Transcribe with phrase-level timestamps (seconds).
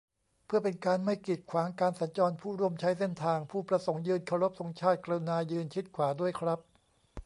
[0.45, 6.59] เพื่อเป็นการไม่กีดขวางการสัญจรผู้ร่วมใช้เส้นทาง ผู้ประสงค์ยืนเคารพธงชาติ กรุณายืนชิดขวาด้วยครับ